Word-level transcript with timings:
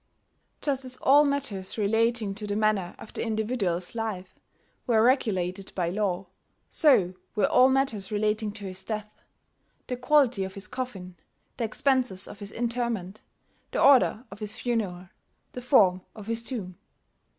Just 0.61 0.83
as 0.83 0.97
all 0.97 1.25
matters 1.25 1.77
relating 1.77 2.33
to 2.33 2.47
the 2.47 2.55
manner 2.55 2.95
of 2.97 3.13
the 3.13 3.21
individual's 3.21 3.93
life 3.93 4.33
were 4.87 5.03
regulated 5.03 5.71
by 5.75 5.89
law, 5.91 6.25
so 6.67 7.13
were 7.35 7.45
all 7.45 7.69
matters 7.69 8.11
relating 8.11 8.51
to 8.53 8.65
his 8.65 8.83
death, 8.83 9.15
the 9.85 9.95
quality 9.95 10.43
of 10.43 10.55
his 10.55 10.65
coffin, 10.67 11.17
the 11.57 11.65
expenses 11.65 12.27
of 12.27 12.39
his 12.39 12.51
interment, 12.51 13.21
the 13.71 13.79
order 13.79 14.25
of 14.31 14.39
his 14.39 14.55
funeral, 14.59 15.09
the 15.51 15.61
form 15.61 16.01
of 16.15 16.25
his 16.25 16.41
tomb. 16.41 16.79